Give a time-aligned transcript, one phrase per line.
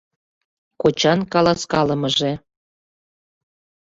[0.81, 2.31] КОЧАН КАЛАСКАЛЫМЫЖЕ